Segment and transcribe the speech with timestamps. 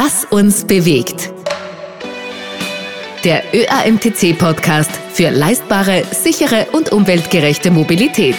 [0.00, 1.32] Was uns bewegt.
[3.24, 8.36] Der ÖAMTC-Podcast für leistbare, sichere und umweltgerechte Mobilität.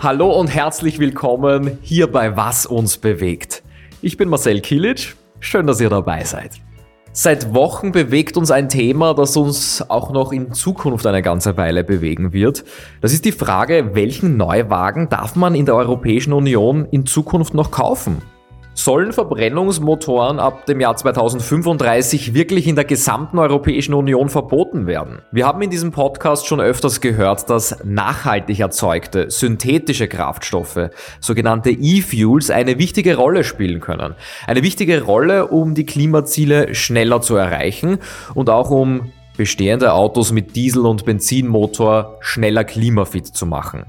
[0.00, 3.62] Hallo und herzlich willkommen hier bei Was uns bewegt.
[4.00, 6.52] Ich bin Marcel Kilic, schön, dass ihr dabei seid.
[7.12, 11.84] Seit Wochen bewegt uns ein Thema, das uns auch noch in Zukunft eine ganze Weile
[11.84, 12.64] bewegen wird.
[13.02, 17.70] Das ist die Frage, welchen Neuwagen darf man in der Europäischen Union in Zukunft noch
[17.70, 18.22] kaufen?
[18.74, 25.20] Sollen Verbrennungsmotoren ab dem Jahr 2035 wirklich in der gesamten Europäischen Union verboten werden?
[25.30, 30.88] Wir haben in diesem Podcast schon öfters gehört, dass nachhaltig erzeugte synthetische Kraftstoffe,
[31.20, 34.14] sogenannte E-Fuels, eine wichtige Rolle spielen können.
[34.46, 37.98] Eine wichtige Rolle, um die Klimaziele schneller zu erreichen
[38.34, 43.84] und auch um bestehende Autos mit Diesel- und Benzinmotor schneller klimafit zu machen.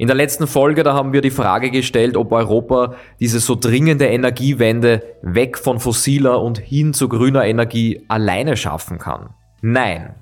[0.00, 4.06] In der letzten Folge, da haben wir die Frage gestellt, ob Europa diese so dringende
[4.06, 9.34] Energiewende weg von fossiler und hin zu grüner Energie alleine schaffen kann.
[9.60, 10.14] Nein.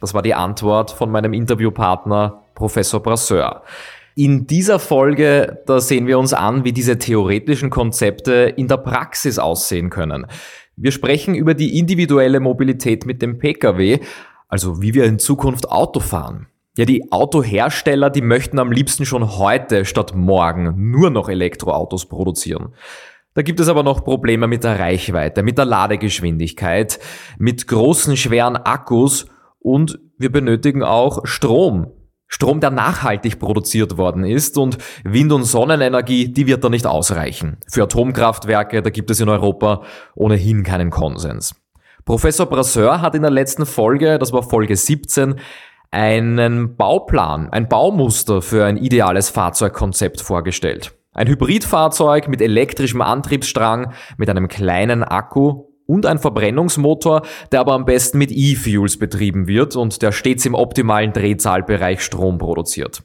[0.00, 3.64] Das war die Antwort von meinem Interviewpartner Professor Brasseur.
[4.14, 9.38] In dieser Folge, da sehen wir uns an, wie diese theoretischen Konzepte in der Praxis
[9.38, 10.26] aussehen können.
[10.74, 14.00] Wir sprechen über die individuelle Mobilität mit dem Pkw,
[14.48, 16.46] also wie wir in Zukunft Auto fahren.
[16.78, 22.72] Ja, die Autohersteller, die möchten am liebsten schon heute statt morgen nur noch Elektroautos produzieren.
[23.34, 27.00] Da gibt es aber noch Probleme mit der Reichweite, mit der Ladegeschwindigkeit,
[27.36, 29.26] mit großen, schweren Akkus
[29.58, 31.88] und wir benötigen auch Strom.
[32.28, 37.56] Strom, der nachhaltig produziert worden ist und Wind- und Sonnenenergie, die wird da nicht ausreichen.
[37.68, 39.82] Für Atomkraftwerke, da gibt es in Europa
[40.14, 41.56] ohnehin keinen Konsens.
[42.04, 45.40] Professor Brasseur hat in der letzten Folge, das war Folge 17,
[45.90, 50.92] einen Bauplan, ein Baumuster für ein ideales Fahrzeugkonzept vorgestellt.
[51.12, 57.86] Ein Hybridfahrzeug mit elektrischem Antriebsstrang, mit einem kleinen Akku und ein Verbrennungsmotor, der aber am
[57.86, 63.02] besten mit E-Fuels betrieben wird und der stets im optimalen Drehzahlbereich Strom produziert.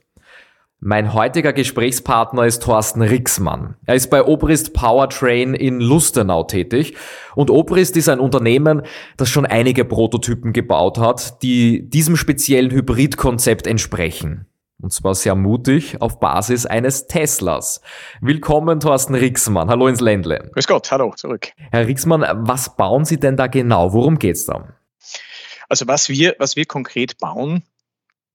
[0.85, 3.77] Mein heutiger Gesprächspartner ist Thorsten Rixmann.
[3.85, 6.97] Er ist bei Obrist Powertrain in Lustenau tätig
[7.35, 8.81] und Obrist ist ein Unternehmen,
[9.15, 14.45] das schon einige Prototypen gebaut hat, die diesem speziellen Hybridkonzept entsprechen.
[14.81, 17.79] Und zwar sehr mutig auf Basis eines Teslas.
[18.19, 19.69] Willkommen, Thorsten Rixmann.
[19.69, 20.51] Hallo ins Ländle.
[20.51, 21.53] Grüß Gott, hallo, zurück.
[21.71, 23.93] Herr Rixmann, was bauen Sie denn da genau?
[23.93, 24.73] Worum geht's da?
[25.69, 27.63] Also was wir, was wir konkret bauen,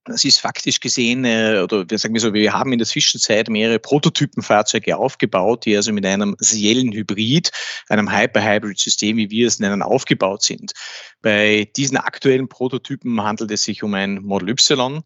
[0.09, 3.49] das ist faktisch gesehen, äh, oder wir sagen wir so, wir haben in der Zwischenzeit
[3.49, 7.51] mehrere Prototypenfahrzeuge aufgebaut, die also mit einem seriellen Hybrid,
[7.89, 10.73] einem Hyper-Hybrid-System, wie wir es nennen, aufgebaut sind.
[11.21, 15.03] Bei diesen aktuellen Prototypen handelt es sich um ein Model Y,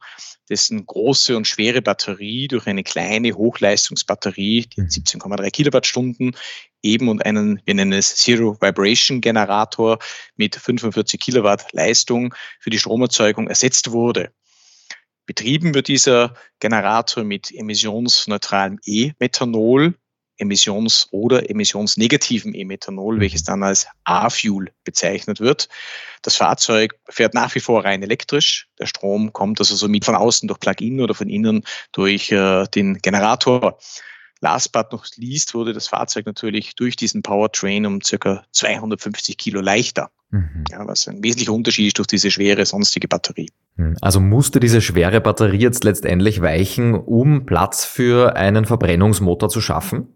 [0.48, 5.50] dessen große und schwere Batterie durch eine kleine Hochleistungsbatterie, die 17,3 mhm.
[5.50, 6.36] Kilowattstunden,
[6.82, 9.98] eben und einen, wir nennen es Zero Vibration Generator
[10.36, 14.32] mit 45 Kilowatt Leistung für die Stromerzeugung ersetzt wurde.
[15.26, 19.94] Betrieben wird dieser Generator mit emissionsneutralem E-Methanol,
[20.38, 25.68] emissions- oder emissionsnegativem E-Methanol, welches dann als A-Fuel bezeichnet wird.
[26.22, 28.68] Das Fahrzeug fährt nach wie vor rein elektrisch.
[28.78, 31.62] Der Strom kommt also somit von außen durch Plug-in oder von innen
[31.92, 33.78] durch äh, den Generator.
[34.42, 39.60] Last but not least wurde das Fahrzeug natürlich durch diesen Powertrain um circa 250 Kilo
[39.60, 40.10] leichter.
[40.30, 40.64] Mhm.
[40.68, 43.50] Ja, was ein wesentlicher Unterschied ist durch diese schwere sonstige Batterie.
[43.76, 43.96] Mhm.
[44.00, 50.08] Also musste diese schwere Batterie jetzt letztendlich weichen, um Platz für einen Verbrennungsmotor zu schaffen?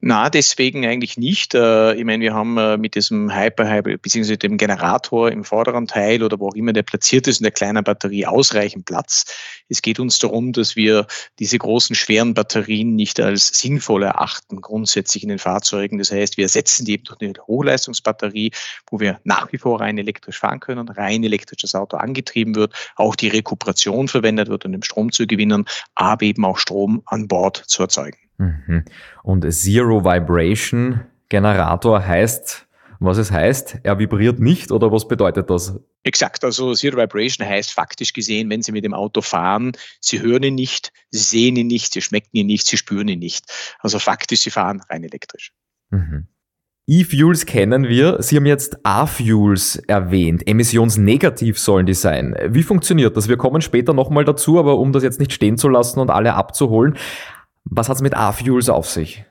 [0.00, 1.54] Na, deswegen eigentlich nicht.
[1.54, 5.86] Äh, ich meine, wir haben äh, mit diesem Hyper, Hyper beziehungsweise dem Generator im vorderen
[5.86, 9.24] Teil oder wo auch immer der platziert ist in der kleinen Batterie ausreichend Platz.
[9.70, 11.06] Es geht uns darum, dass wir
[11.38, 15.98] diese großen, schweren Batterien nicht als sinnvoll erachten, grundsätzlich in den Fahrzeugen.
[15.98, 18.50] Das heißt, wir ersetzen die eben durch eine Hochleistungsbatterie,
[18.90, 22.74] wo wir nach wie vor rein elektrisch fahren können, rein elektrisch das Auto angetrieben wird,
[22.96, 25.64] auch die Rekuperation verwendet wird, um den Strom zu gewinnen,
[25.94, 28.18] aber eben auch Strom an Bord zu erzeugen.
[28.38, 28.84] Mhm.
[29.22, 32.66] Und Zero Vibration Generator heißt,
[33.00, 35.80] was es heißt, er vibriert nicht oder was bedeutet das?
[36.02, 40.42] Exakt, also Zero Vibration heißt faktisch gesehen, wenn Sie mit dem Auto fahren, Sie hören
[40.42, 43.46] ihn nicht, Sie sehen ihn nicht, Sie schmecken ihn nicht, Sie spüren ihn nicht.
[43.80, 45.52] Also faktisch, Sie fahren rein elektrisch.
[45.90, 46.28] Mhm.
[46.86, 48.20] E-Fuels kennen wir.
[48.20, 50.46] Sie haben jetzt A-Fuels erwähnt.
[50.46, 52.34] Emissionsnegativ sollen die sein.
[52.48, 53.28] Wie funktioniert das?
[53.28, 56.34] Wir kommen später nochmal dazu, aber um das jetzt nicht stehen zu lassen und alle
[56.34, 56.96] abzuholen,
[57.64, 59.24] was hat es mit A-Fuels auf sich?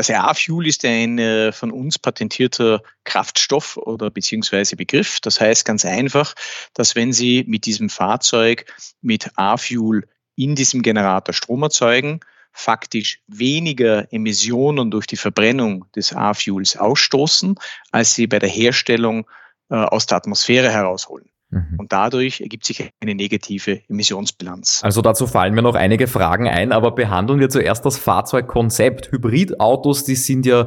[0.00, 5.20] Also A-Fuel ist ein äh, von uns patentierter Kraftstoff oder beziehungsweise Begriff.
[5.20, 6.32] Das heißt ganz einfach,
[6.72, 8.64] dass wenn Sie mit diesem Fahrzeug
[9.02, 12.20] mit A-Fuel in diesem Generator Strom erzeugen,
[12.50, 17.56] faktisch weniger Emissionen durch die Verbrennung des A-Fuels ausstoßen,
[17.90, 19.28] als sie bei der Herstellung
[19.68, 21.28] äh, aus der Atmosphäre herausholen.
[21.50, 21.76] Mhm.
[21.78, 24.80] Und dadurch ergibt sich eine negative Emissionsbilanz.
[24.82, 29.12] Also dazu fallen mir noch einige Fragen ein, aber behandeln wir zuerst das Fahrzeugkonzept.
[29.12, 30.66] Hybridautos, die sind ja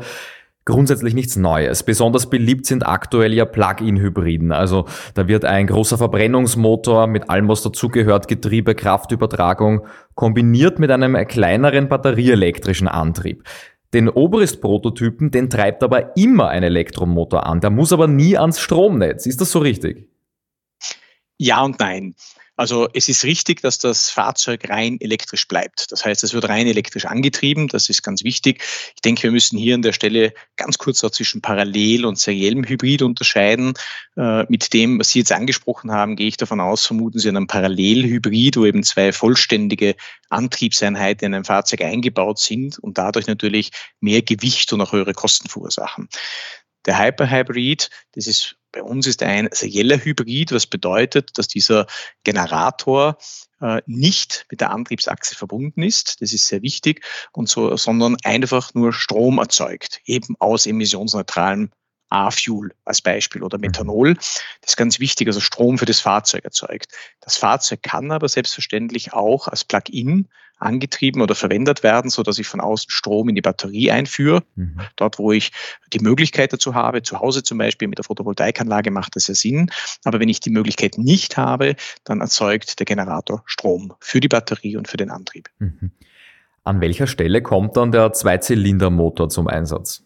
[0.65, 1.83] grundsätzlich nichts Neues.
[1.83, 4.51] Besonders beliebt sind aktuell ja Plug-in-Hybriden.
[4.51, 11.15] Also da wird ein großer Verbrennungsmotor mit allem, was dazugehört, Getriebe, Kraftübertragung, kombiniert mit einem
[11.27, 13.43] kleineren batterieelektrischen Antrieb.
[13.93, 17.59] Den Obrist-Prototypen, den treibt aber immer ein Elektromotor an.
[17.59, 19.27] Der muss aber nie ans Stromnetz.
[19.27, 20.07] Ist das so richtig?
[21.37, 22.15] Ja und nein.
[22.55, 25.91] Also es ist richtig, dass das Fahrzeug rein elektrisch bleibt.
[25.91, 27.67] Das heißt, es wird rein elektrisch angetrieben.
[27.67, 28.63] Das ist ganz wichtig.
[28.95, 32.63] Ich denke, wir müssen hier an der Stelle ganz kurz auch zwischen Parallel- und seriellem
[32.63, 33.73] Hybrid unterscheiden.
[34.17, 37.47] Äh, mit dem, was Sie jetzt angesprochen haben, gehe ich davon aus, vermuten Sie einen
[37.47, 39.95] Parallelhybrid, wo eben zwei vollständige
[40.29, 45.49] Antriebseinheiten in ein Fahrzeug eingebaut sind und dadurch natürlich mehr Gewicht und auch höhere Kosten
[45.49, 46.07] verursachen.
[46.85, 51.87] Der Hyperhybrid, das ist bei uns ist ein serieller Hybrid, was bedeutet, dass dieser
[52.23, 53.17] Generator
[53.61, 56.21] äh, nicht mit der Antriebsachse verbunden ist.
[56.21, 61.71] Das ist sehr wichtig und so, sondern einfach nur Strom erzeugt, eben aus emissionsneutralem
[62.13, 63.63] A-Fuel als Beispiel oder mhm.
[63.63, 64.13] Methanol.
[64.13, 66.87] Das ist ganz wichtig, also Strom für das Fahrzeug erzeugt.
[67.21, 70.27] Das Fahrzeug kann aber selbstverständlich auch als Plug-in
[70.59, 74.43] angetrieben oder verwendet werden, so dass ich von außen Strom in die Batterie einführe.
[74.55, 74.79] Mhm.
[74.95, 75.51] Dort, wo ich
[75.91, 79.69] die Möglichkeit dazu habe, zu Hause zum Beispiel mit der Photovoltaikanlage macht das ja Sinn.
[80.03, 81.75] Aber wenn ich die Möglichkeit nicht habe,
[82.05, 85.49] dann erzeugt der Generator Strom für die Batterie und für den Antrieb.
[85.59, 85.91] Mhm.
[86.63, 90.05] An welcher Stelle kommt dann der Zweizylindermotor zum Einsatz?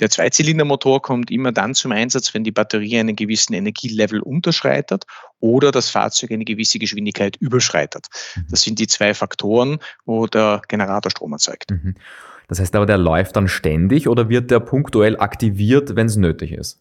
[0.00, 5.04] Der Zweizylindermotor kommt immer dann zum Einsatz, wenn die Batterie einen gewissen Energielevel unterschreitet
[5.40, 8.06] oder das Fahrzeug eine gewisse Geschwindigkeit überschreitet.
[8.34, 8.46] Mhm.
[8.50, 11.70] Das sind die zwei Faktoren, wo der Generator Strom erzeugt.
[11.70, 11.94] Mhm.
[12.48, 16.52] Das heißt aber, der läuft dann ständig oder wird der punktuell aktiviert, wenn es nötig
[16.52, 16.80] ist?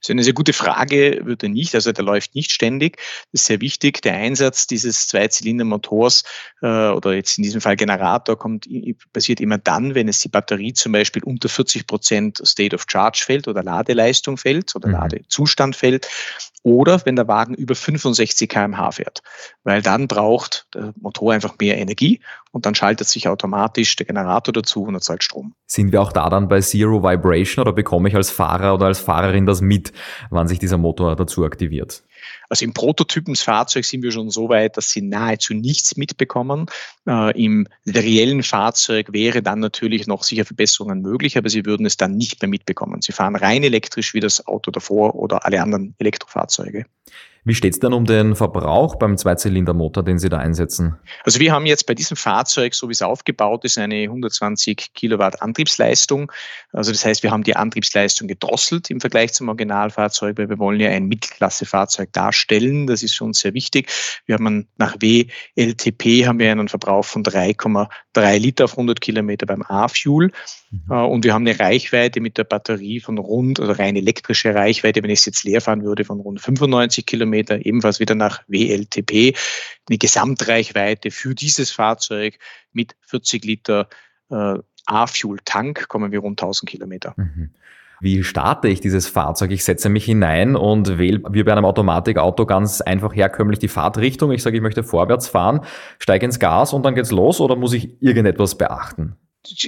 [0.00, 2.96] So eine sehr gute Frage wird er nicht, also der läuft nicht ständig.
[3.32, 4.02] Das ist sehr wichtig.
[4.02, 6.24] Der Einsatz dieses Zweizylindermotors
[6.62, 8.68] äh, oder jetzt in diesem Fall Generator kommt,
[9.12, 13.22] passiert immer dann, wenn es die Batterie zum Beispiel unter 40 Prozent State of Charge
[13.24, 14.94] fällt oder Ladeleistung fällt oder mhm.
[14.94, 16.08] Ladezustand fällt
[16.62, 19.22] oder wenn der Wagen über 65 kmh fährt,
[19.64, 22.20] weil dann braucht der Motor einfach mehr Energie
[22.50, 25.54] und dann schaltet sich automatisch der Generator dazu und erzeugt Strom.
[25.66, 28.98] Sind wir auch da dann bei Zero Vibration oder bekomme ich als Fahrer oder als
[28.98, 29.92] Fahrerin das mit,
[30.30, 32.02] wann sich dieser Motor dazu aktiviert?
[32.48, 36.66] Also im Prototypensfahrzeug sind wir schon so weit, dass sie nahezu nichts mitbekommen.
[37.06, 41.96] Äh, Im reellen Fahrzeug wäre dann natürlich noch sicher Verbesserungen möglich, aber sie würden es
[41.96, 43.02] dann nicht mehr mitbekommen.
[43.02, 46.86] Sie fahren rein elektrisch wie das Auto davor oder alle anderen Elektrofahrzeuge.
[47.48, 50.98] Wie steht es denn um den Verbrauch beim Zweizylindermotor, den Sie da einsetzen?
[51.24, 55.40] Also wir haben jetzt bei diesem Fahrzeug, so wie es aufgebaut ist, eine 120 Kilowatt
[55.40, 56.30] Antriebsleistung.
[56.74, 60.78] Also das heißt, wir haben die Antriebsleistung gedrosselt im Vergleich zum Originalfahrzeug, weil wir wollen
[60.78, 62.86] ja ein Mittelklassefahrzeug darstellen.
[62.86, 63.90] Das ist für uns sehr wichtig.
[64.26, 69.62] Wir haben nach WLTP haben wir einen Verbrauch von 3,3 Liter auf 100 Kilometer beim
[69.62, 70.32] A-Fuel.
[70.70, 70.82] Mhm.
[70.90, 75.02] Äh, und wir haben eine Reichweite mit der Batterie von rund, oder rein elektrische Reichweite,
[75.02, 79.36] wenn ich es jetzt leer fahren würde, von rund 95 Kilometer, ebenfalls wieder nach WLTP.
[79.88, 82.38] Eine Gesamtreichweite für dieses Fahrzeug
[82.72, 83.88] mit 40 Liter
[84.30, 84.54] äh,
[84.86, 87.14] A-Fuel-Tank kommen wir rund 1000 Kilometer.
[87.16, 87.50] Mhm.
[88.00, 89.50] Wie starte ich dieses Fahrzeug?
[89.50, 94.30] Ich setze mich hinein und wähle wie bei einem Automatikauto ganz einfach herkömmlich die Fahrtrichtung.
[94.30, 95.62] Ich sage, ich möchte vorwärts fahren,
[95.98, 99.16] steige ins Gas und dann geht's los oder muss ich irgendetwas beachten?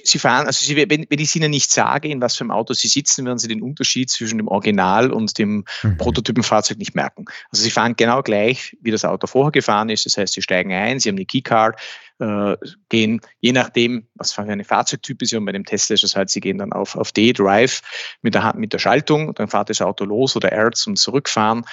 [0.05, 2.75] Sie fahren, also Sie, wenn, wenn ich Ihnen nicht sage, in was für einem Auto
[2.75, 5.97] Sie sitzen, werden Sie den Unterschied zwischen dem Original und dem mhm.
[5.97, 7.25] Prototypenfahrzeug nicht merken.
[7.51, 10.07] Also Sie fahren genau gleich, wie das Auto vorher gefahren ist.
[10.07, 11.81] Das heißt, Sie steigen ein, Sie haben eine Keycard,
[12.19, 12.57] äh,
[12.89, 16.31] gehen, je nachdem, was für eine Fahrzeugtyp ist, und bei dem Tesla ist es halt,
[16.31, 17.81] Sie gehen dann auf, auf D-Drive
[18.23, 21.65] mit der, mit der Schaltung, dann fahrt das Auto los oder Erz und zurückfahren.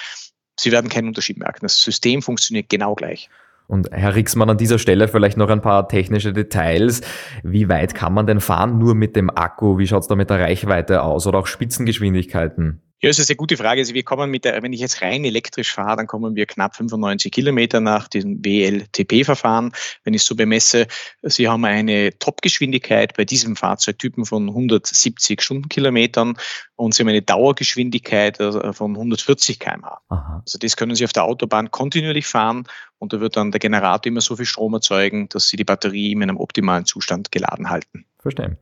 [0.58, 1.60] Sie werden keinen Unterschied merken.
[1.62, 3.28] Das System funktioniert genau gleich.
[3.68, 7.02] Und Herr Rixmann, an dieser Stelle vielleicht noch ein paar technische Details.
[7.42, 9.78] Wie weit kann man denn fahren nur mit dem Akku?
[9.78, 12.80] Wie schaut es da mit der Reichweite aus oder auch Spitzengeschwindigkeiten?
[13.00, 13.80] Ja, das ist eine gute Frage.
[13.80, 16.74] Also wir kommen mit der, wenn ich jetzt rein elektrisch fahre, dann kommen wir knapp
[16.74, 19.70] 95 Kilometer nach diesem WLTP-Verfahren.
[20.02, 20.88] Wenn ich so bemesse,
[21.22, 26.38] Sie haben eine Topgeschwindigkeit bei diesem Fahrzeugtypen von 170 Stundenkilometern
[26.74, 30.00] und Sie haben eine Dauergeschwindigkeit äh, von 140 km/h.
[30.44, 32.64] Also das können Sie auf der Autobahn kontinuierlich fahren
[32.98, 36.12] und da wird dann der Generator immer so viel Strom erzeugen, dass Sie die Batterie
[36.12, 38.04] in einem optimalen Zustand geladen halten.
[38.18, 38.58] Verstehe.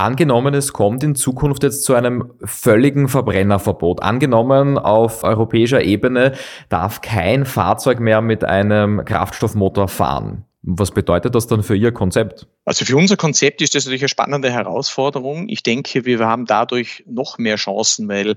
[0.00, 4.00] Angenommen, es kommt in Zukunft jetzt zu einem völligen Verbrennerverbot.
[4.00, 6.34] Angenommen, auf europäischer Ebene
[6.68, 10.44] darf kein Fahrzeug mehr mit einem Kraftstoffmotor fahren.
[10.62, 12.46] Was bedeutet das dann für Ihr Konzept?
[12.64, 15.48] Also für unser Konzept ist das natürlich eine spannende Herausforderung.
[15.48, 18.36] Ich denke, wir haben dadurch noch mehr Chancen, weil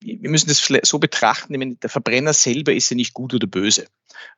[0.00, 3.86] wir müssen das so betrachten, der Verbrenner selber ist ja nicht gut oder böse.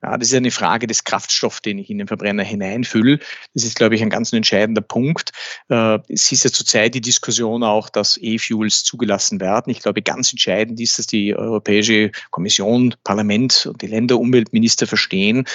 [0.03, 3.19] Ja, das ist eine Frage des Kraftstoffs, den ich in den Verbrenner hineinfülle.
[3.55, 5.33] Das ist, glaube ich, ein ganz entscheidender Punkt.
[5.69, 9.71] Äh, es ist ja zurzeit die Diskussion auch, dass E-Fuels zugelassen werden.
[9.71, 15.47] Ich glaube, ganz entscheidend ist, dass die Europäische Kommission, Parlament und die Länderumweltminister verstehen,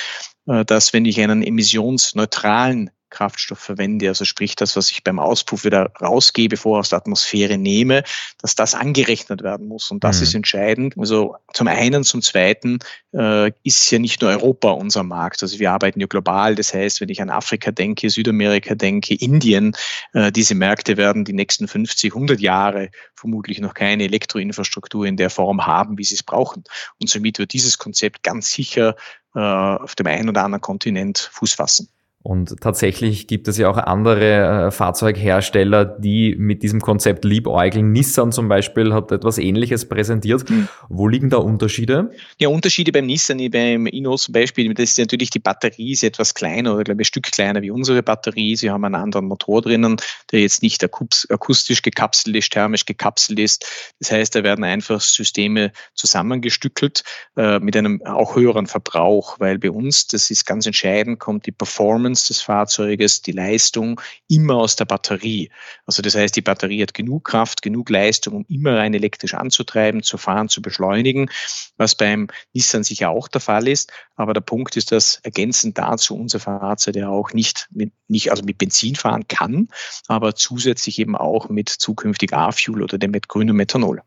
[0.47, 5.63] äh, dass wenn ich einen emissionsneutralen Kraftstoff verwende, also sprich das, was ich beim Auspuff
[5.63, 8.03] wieder rausgebe, vorher aus der Atmosphäre nehme,
[8.41, 9.89] dass das angerechnet werden muss.
[9.89, 10.23] Und das mhm.
[10.23, 10.97] ist entscheidend.
[10.97, 12.79] Also zum einen, zum zweiten
[13.13, 15.41] äh, ist ja nicht nur Europa unser Markt.
[15.41, 16.55] Also wir arbeiten ja global.
[16.55, 19.75] Das heißt, wenn ich an Afrika denke, Südamerika denke, Indien,
[20.13, 25.29] äh, diese Märkte werden die nächsten 50, 100 Jahre vermutlich noch keine Elektroinfrastruktur in der
[25.29, 26.65] Form haben, wie sie es brauchen.
[26.99, 28.95] Und somit wird dieses Konzept ganz sicher
[29.35, 31.89] äh, auf dem einen oder anderen Kontinent Fuß fassen.
[32.25, 37.91] Und tatsächlich gibt es ja auch andere äh, Fahrzeughersteller, die mit diesem Konzept liebäugeln.
[37.91, 40.49] Nissan zum Beispiel hat etwas Ähnliches präsentiert.
[40.49, 40.67] Mhm.
[40.89, 42.09] Wo liegen da Unterschiede?
[42.39, 46.33] Ja, Unterschiede beim Nissan, beim Inno zum Beispiel, das ist natürlich die Batterie ist etwas
[46.33, 48.55] kleiner oder glaube ich ein Stück kleiner wie unsere Batterie.
[48.55, 49.97] Sie haben einen anderen Motor drinnen,
[50.31, 53.67] der jetzt nicht akustisch gekapselt ist, thermisch gekapselt ist.
[53.99, 57.03] Das heißt, da werden einfach Systeme zusammengestückelt
[57.37, 61.51] äh, mit einem auch höheren Verbrauch, weil bei uns, das ist ganz entscheidend, kommt die
[61.51, 65.49] Performance Performance des Fahrzeuges, die Leistung immer aus der Batterie.
[65.85, 70.01] Also das heißt, die Batterie hat genug Kraft, genug Leistung, um immer rein elektrisch anzutreiben,
[70.01, 71.29] zu fahren, zu beschleunigen,
[71.77, 73.91] was beim Nissan sicher auch der Fall ist.
[74.15, 78.43] Aber der Punkt ist, dass ergänzend dazu unser Fahrzeug ja auch nicht mit, nicht, also
[78.43, 79.67] mit Benzin fahren kann,
[80.07, 84.01] aber zusätzlich eben auch mit zukünftig A-Fuel oder dem mit grünem Methanol.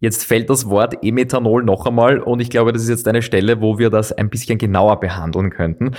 [0.00, 3.60] Jetzt fällt das Wort E-Methanol noch einmal und ich glaube, das ist jetzt eine Stelle,
[3.60, 5.94] wo wir das ein bisschen genauer behandeln könnten.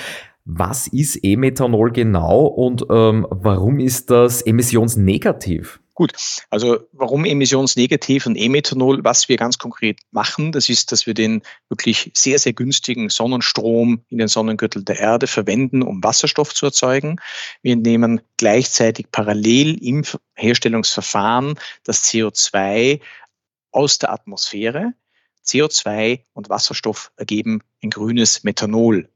[0.46, 5.80] Was ist E-Methanol genau und ähm, warum ist das emissionsnegativ?
[5.96, 6.12] Gut,
[6.50, 9.04] also warum emissionsnegativ und E-Methanol?
[9.04, 14.04] Was wir ganz konkret machen, das ist, dass wir den wirklich sehr, sehr günstigen Sonnenstrom
[14.10, 17.18] in den Sonnengürtel der Erde verwenden, um Wasserstoff zu erzeugen.
[17.62, 23.00] Wir nehmen gleichzeitig parallel im Herstellungsverfahren das CO2
[23.72, 24.94] aus der Atmosphäre.
[25.46, 29.10] CO2 und Wasserstoff ergeben ein grünes Methanol.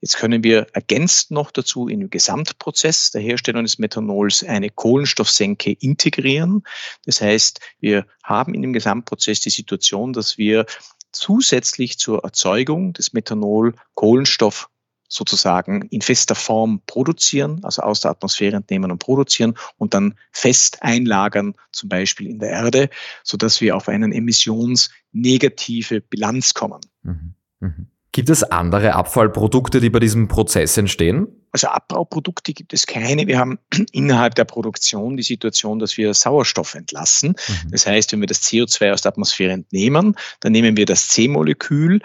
[0.00, 5.72] Jetzt können wir ergänzt noch dazu in den Gesamtprozess der Herstellung des Methanols eine Kohlenstoffsenke
[5.72, 6.62] integrieren.
[7.04, 10.66] Das heißt, wir haben in dem Gesamtprozess die Situation, dass wir
[11.12, 14.68] zusätzlich zur Erzeugung des Methanol Kohlenstoff
[15.08, 20.82] sozusagen in fester Form produzieren, also aus der Atmosphäre entnehmen und produzieren und dann fest
[20.82, 22.90] einlagern, zum Beispiel in der Erde,
[23.24, 26.80] so dass wir auf eine emissionsnegative Bilanz kommen.
[27.02, 27.34] Mhm.
[27.60, 27.86] Mhm.
[28.12, 31.28] Gibt es andere Abfallprodukte, die bei diesem Prozess entstehen?
[31.52, 33.26] Also Abbauprodukte gibt es keine.
[33.26, 33.58] Wir haben
[33.92, 37.30] innerhalb der Produktion die Situation, dass wir Sauerstoff entlassen.
[37.30, 37.70] Mhm.
[37.70, 42.00] Das heißt, wenn wir das CO2 aus der Atmosphäre entnehmen, dann nehmen wir das C-Molekül,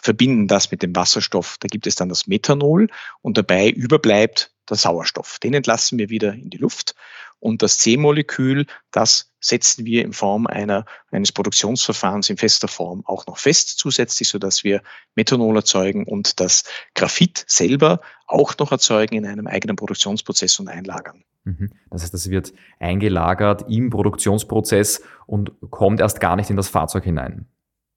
[0.00, 2.88] verbinden das mit dem Wasserstoff, da gibt es dann das Methanol
[3.20, 5.38] und dabei überbleibt der Sauerstoff.
[5.40, 6.94] Den entlassen wir wieder in die Luft
[7.40, 13.26] und das C-Molekül, das setzen wir in Form einer, eines Produktionsverfahrens in fester Form auch
[13.26, 14.82] noch fest zusätzlich, sodass wir
[15.14, 16.64] Methanol erzeugen und das
[16.94, 21.24] Graphit selber auch noch erzeugen in einem eigenen Produktionsprozess und einlagern.
[21.44, 21.70] Mhm.
[21.90, 27.04] Das heißt, das wird eingelagert im Produktionsprozess und kommt erst gar nicht in das Fahrzeug
[27.04, 27.46] hinein.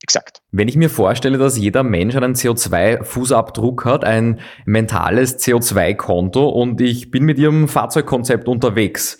[0.01, 0.41] Exakt.
[0.51, 7.12] Wenn ich mir vorstelle, dass jeder Mensch einen CO2-Fußabdruck hat, ein mentales CO2-Konto und ich
[7.12, 9.20] bin mit ihrem Fahrzeugkonzept unterwegs,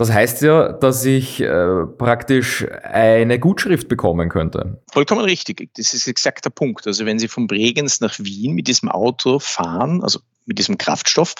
[0.00, 4.82] das heißt ja, dass ich äh, praktisch eine Gutschrift bekommen könnte.
[4.90, 5.68] Vollkommen richtig.
[5.76, 6.86] Das ist exakt der Punkt.
[6.86, 11.34] Also wenn Sie von Bregenz nach Wien mit diesem Auto fahren, also mit diesem Kraftstoff,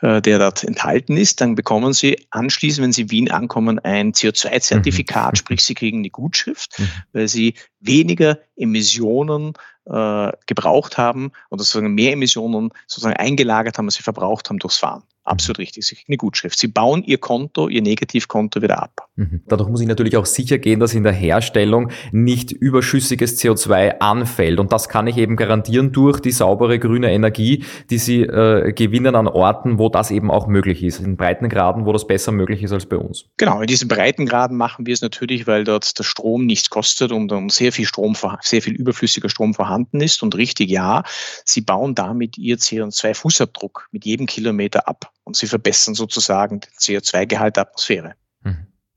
[0.00, 4.12] äh, der dort enthalten ist, dann bekommen Sie anschließend, wenn Sie in Wien ankommen, ein
[4.12, 5.36] CO2-Zertifikat, mhm.
[5.36, 6.88] sprich Sie kriegen eine Gutschrift, mhm.
[7.12, 9.54] weil Sie weniger Emissionen
[9.86, 14.78] äh, gebraucht haben oder sozusagen mehr Emissionen sozusagen eingelagert haben, als Sie verbraucht haben durchs
[14.78, 15.02] Fahren.
[15.22, 15.86] Absolut richtig.
[15.86, 16.58] Sie kriegen eine Gutschrift.
[16.58, 19.08] Sie bauen Ihr Konto, Ihr Negativkonto wieder ab.
[19.16, 19.42] Mhm.
[19.46, 24.58] Dadurch muss ich natürlich auch sicher gehen, dass in der Herstellung nicht überschüssiges CO2 anfällt.
[24.58, 29.14] Und das kann ich eben garantieren durch die saubere grüne Energie, die Sie äh, gewinnen
[29.14, 31.00] an Orten, wo das eben auch möglich ist.
[31.00, 33.26] In Breitengraden, wo das besser möglich ist als bei uns.
[33.36, 37.28] Genau, in diesen Breitengraden machen wir es natürlich, weil dort der Strom nichts kostet und
[37.28, 40.22] dann sehr viel Strom, sehr viel überflüssiger Strom vorhanden ist.
[40.22, 41.02] Und richtig, ja,
[41.44, 47.56] Sie bauen damit Ihr CO2-Fußabdruck mit jedem Kilometer ab und Sie verbessern sozusagen den CO2-Gehalt
[47.56, 48.14] der Atmosphäre.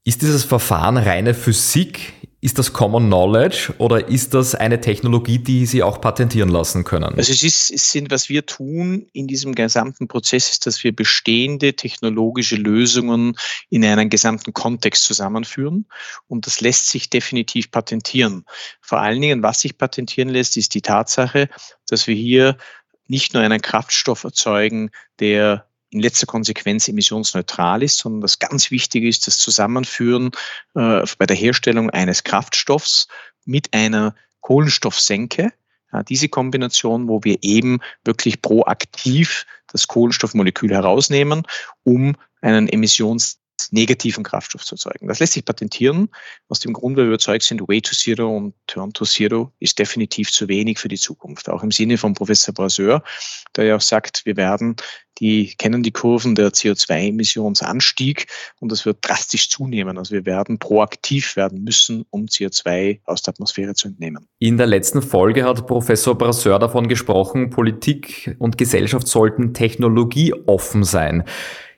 [0.05, 2.13] Ist dieses Verfahren reine Physik?
[2.41, 7.15] Ist das Common Knowledge oder ist das eine Technologie, die Sie auch patentieren lassen können?
[7.15, 10.93] Also es, ist, es sind, was wir tun in diesem gesamten Prozess, ist, dass wir
[10.93, 13.37] bestehende technologische Lösungen
[13.69, 15.85] in einen gesamten Kontext zusammenführen.
[16.27, 18.43] Und das lässt sich definitiv patentieren.
[18.81, 21.47] Vor allen Dingen, was sich patentieren lässt, ist die Tatsache,
[21.87, 22.57] dass wir hier
[23.07, 24.89] nicht nur einen Kraftstoff erzeugen,
[25.21, 30.31] der in letzter Konsequenz emissionsneutral ist, sondern das ganz Wichtige ist das Zusammenführen
[30.75, 33.07] äh, bei der Herstellung eines Kraftstoffs
[33.45, 35.53] mit einer Kohlenstoffsenke.
[35.91, 41.43] Ja, diese Kombination, wo wir eben wirklich proaktiv das Kohlenstoffmolekül herausnehmen,
[41.83, 43.39] um einen Emissions
[43.73, 45.07] negativen Kraftstoff zu erzeugen.
[45.07, 46.09] Das lässt sich patentieren,
[46.47, 49.79] aus dem Grund, weil wir überzeugt sind, Way to Zero und Turn to Zero ist
[49.79, 51.49] definitiv zu wenig für die Zukunft.
[51.49, 53.03] Auch im Sinne von Professor Brasseur,
[53.55, 54.75] der ja auch sagt, wir werden,
[55.19, 58.27] die kennen die Kurven der CO2-Emissionsanstieg
[58.59, 59.97] und das wird drastisch zunehmen.
[59.97, 64.27] Also wir werden proaktiv werden müssen, um CO2 aus der Atmosphäre zu entnehmen.
[64.39, 71.23] In der letzten Folge hat Professor Brasseur davon gesprochen, Politik und Gesellschaft sollten technologieoffen sein.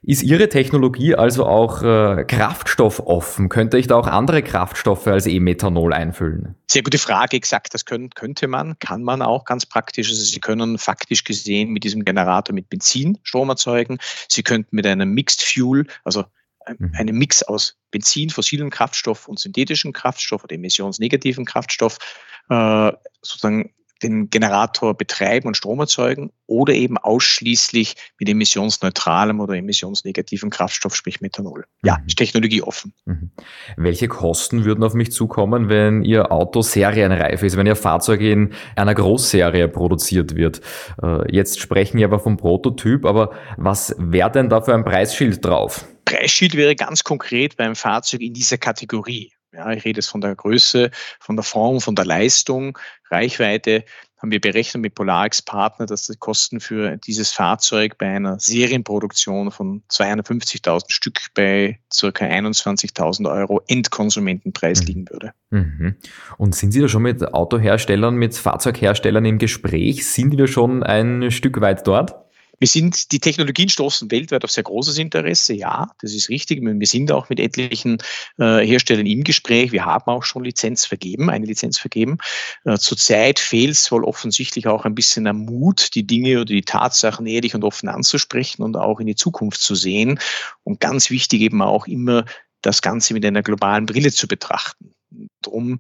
[0.08, 3.50] Ist Ihre Technologie also auch äh, kraftstoffoffen?
[3.50, 6.54] Könnte ich da auch andere Kraftstoffe als E-Methanol einfüllen?
[6.70, 7.74] Sehr gute Frage, exakt.
[7.74, 10.10] Das können, könnte man, kann man auch ganz praktisch.
[10.10, 13.98] Also Sie können faktisch gesehen mit diesem Generator mit Benzin Strom erzeugen.
[14.30, 16.26] Sie könnten mit einem Mixed Fuel, also
[16.78, 16.92] mhm.
[16.94, 21.98] einem Mix aus Benzin, fossilen Kraftstoff und synthetischen Kraftstoff oder emissionsnegativen Kraftstoff
[22.50, 22.92] äh,
[23.24, 23.74] sozusagen
[24.04, 31.22] den Generator betreiben und Strom erzeugen oder eben ausschließlich mit emissionsneutralem oder emissionsnegativem Kraftstoff, sprich
[31.22, 31.66] Methanol.
[31.84, 32.08] Ja, mhm.
[32.08, 32.94] ist technologieoffen.
[33.06, 33.32] Mhm.
[33.78, 38.54] Welche Kosten würden auf mich zukommen, wenn Ihr Auto serienreif ist, wenn Ihr Fahrzeug in
[38.76, 40.62] einer Großserie produziert wird?
[41.02, 45.44] Äh, jetzt sprechen wir aber vom Prototyp, aber was wäre denn da für ein Preisschild
[45.44, 45.86] drauf?
[46.06, 49.32] Preisschild wäre ganz konkret beim Fahrzeug in dieser Kategorie.
[49.56, 52.78] Ja, ich rede jetzt von der Größe, von der Form, von der Leistung,
[53.10, 53.86] Reichweite.
[54.18, 59.52] Haben wir berechnet mit Polarex Partner, dass die Kosten für dieses Fahrzeug bei einer Serienproduktion
[59.52, 64.88] von 250.000 Stück bei circa 21.000 Euro Endkonsumentenpreis mhm.
[64.88, 65.32] liegen würde.
[65.52, 65.96] Mhm.
[66.38, 70.08] Und sind Sie da schon mit Autoherstellern, mit Fahrzeugherstellern im Gespräch?
[70.08, 72.25] Sind wir schon ein Stück weit dort?
[72.60, 75.54] Wir sind, die Technologien stoßen weltweit auf sehr großes Interesse.
[75.54, 76.62] Ja, das ist richtig.
[76.62, 77.98] Wir sind auch mit etlichen
[78.38, 79.72] äh, Herstellern im Gespräch.
[79.72, 82.18] Wir haben auch schon Lizenz vergeben, eine Lizenz vergeben.
[82.64, 86.62] Äh, zurzeit fehlt es wohl offensichtlich auch ein bisschen am Mut, die Dinge oder die
[86.62, 90.20] Tatsachen ehrlich und offen anzusprechen und auch in die Zukunft zu sehen.
[90.64, 92.26] Und ganz wichtig eben auch immer
[92.62, 94.92] das Ganze mit einer globalen Brille zu betrachten.
[95.42, 95.80] Darum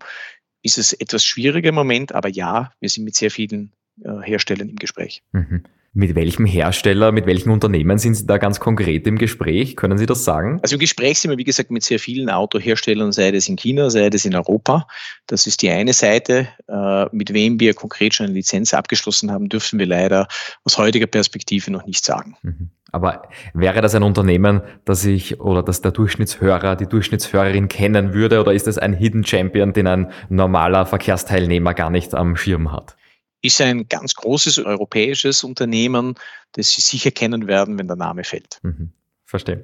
[0.61, 3.71] ist es etwas schwieriger im Moment, aber ja, wir sind mit sehr vielen
[4.03, 5.23] äh, Herstellern im Gespräch.
[5.31, 5.63] Mhm.
[5.97, 9.77] Mit welchem Hersteller, mit welchen Unternehmen sind Sie da ganz konkret im Gespräch?
[9.77, 10.59] Können Sie das sagen?
[10.61, 13.89] Also im Gespräch sind wir, wie gesagt, mit sehr vielen Autoherstellern, sei es in China,
[13.89, 14.87] sei es in Europa.
[15.25, 16.49] Das ist die eine Seite.
[16.67, 20.27] Äh, mit wem wir konkret schon eine Lizenz abgeschlossen haben, dürfen wir leider
[20.65, 22.35] aus heutiger Perspektive noch nicht sagen.
[22.41, 22.71] Mhm.
[22.91, 28.41] Aber wäre das ein Unternehmen, das ich oder das der Durchschnittshörer, die Durchschnittshörerin kennen würde,
[28.41, 32.97] oder ist das ein Hidden Champion, den ein normaler Verkehrsteilnehmer gar nicht am Schirm hat?
[33.45, 36.15] Ist ein ganz großes europäisches Unternehmen,
[36.53, 38.59] das Sie sicher kennen werden, wenn der Name fällt.
[38.63, 38.91] Mhm.
[39.27, 39.63] Verstehe.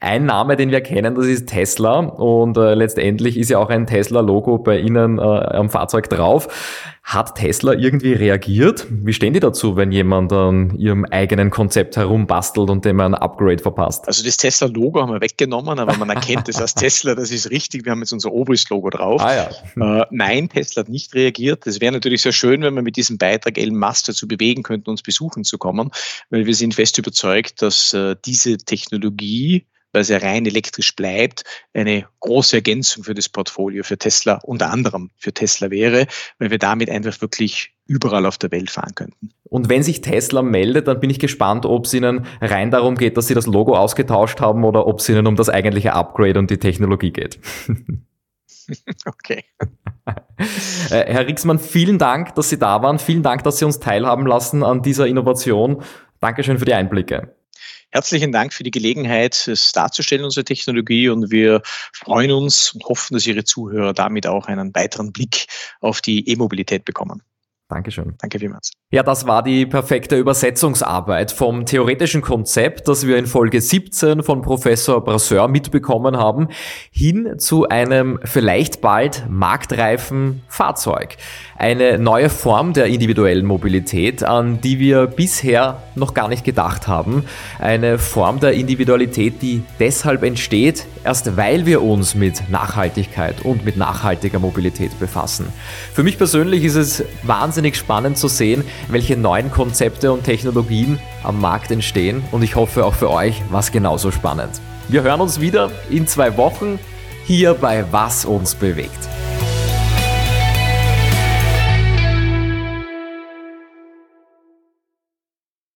[0.00, 3.86] Ein Name, den wir kennen, das ist Tesla und äh, letztendlich ist ja auch ein
[3.86, 6.48] Tesla-Logo bei Ihnen äh, am Fahrzeug drauf.
[7.06, 8.84] Hat Tesla irgendwie reagiert?
[8.90, 13.62] Wie stehen die dazu, wenn jemand an ihrem eigenen Konzept herumbastelt und dem ein Upgrade
[13.62, 14.08] verpasst?
[14.08, 17.84] Also das Tesla-Logo haben wir weggenommen, aber man erkennt es als Tesla, das ist richtig.
[17.84, 19.22] Wir haben jetzt unser Obris-Logo drauf.
[19.22, 20.00] Ah, ja.
[20.00, 21.64] äh, nein, Tesla hat nicht reagiert.
[21.68, 24.90] Es wäre natürlich sehr schön, wenn wir mit diesem Beitrag Elon Musk dazu bewegen könnten,
[24.90, 25.92] uns besuchen zu kommen,
[26.30, 29.64] weil wir sind fest überzeugt, dass äh, diese Technologie
[29.96, 34.70] weil es ja rein elektrisch bleibt, eine große Ergänzung für das Portfolio für Tesla, unter
[34.70, 36.06] anderem für Tesla wäre,
[36.38, 39.30] weil wir damit einfach wirklich überall auf der Welt fahren könnten.
[39.44, 43.16] Und wenn sich Tesla meldet, dann bin ich gespannt, ob es Ihnen rein darum geht,
[43.16, 46.50] dass Sie das Logo ausgetauscht haben oder ob es Ihnen um das eigentliche Upgrade und
[46.50, 47.38] die Technologie geht.
[49.04, 49.44] Okay.
[50.90, 52.98] Äh, Herr Rixmann, vielen Dank, dass Sie da waren.
[52.98, 55.82] Vielen Dank, dass Sie uns teilhaben lassen an dieser Innovation.
[56.20, 57.34] Dankeschön für die Einblicke.
[57.90, 61.08] Herzlichen Dank für die Gelegenheit, es darzustellen, unsere Technologie.
[61.08, 65.46] Und wir freuen uns und hoffen, dass Ihre Zuhörer damit auch einen weiteren Blick
[65.80, 67.22] auf die E-Mobilität bekommen.
[67.68, 68.14] Dankeschön.
[68.20, 68.70] Danke vielmals.
[68.92, 74.42] Ja, das war die perfekte Übersetzungsarbeit vom theoretischen Konzept, das wir in Folge 17 von
[74.42, 76.46] Professor Brasseur mitbekommen haben,
[76.92, 81.16] hin zu einem vielleicht bald marktreifen Fahrzeug.
[81.58, 87.24] Eine neue Form der individuellen Mobilität, an die wir bisher noch gar nicht gedacht haben.
[87.58, 93.76] Eine Form der Individualität, die deshalb entsteht, erst weil wir uns mit Nachhaltigkeit und mit
[93.76, 95.46] nachhaltiger Mobilität befassen.
[95.92, 101.40] Für mich persönlich ist es wahnsinnig spannend zu sehen, welche neuen Konzepte und Technologien am
[101.40, 104.60] Markt entstehen und ich hoffe auch für euch war es genauso spannend.
[104.88, 106.78] Wir hören uns wieder in zwei Wochen
[107.24, 109.08] hier bei Was uns bewegt.